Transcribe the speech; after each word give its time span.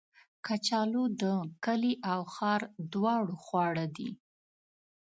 کچالو 0.45 1.03
د 1.21 1.23
کلي 1.65 1.93
او 2.11 2.21
ښار 2.33 2.61
دواړو 2.93 3.35
خواړه 3.45 3.85
دي 3.95 4.09